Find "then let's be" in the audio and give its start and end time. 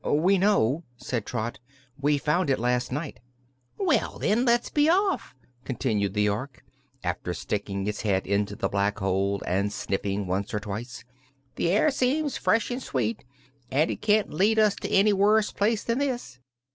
4.17-4.89